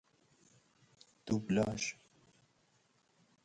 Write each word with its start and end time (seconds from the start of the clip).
دو 1.25 1.35
بلاژ 1.45 1.81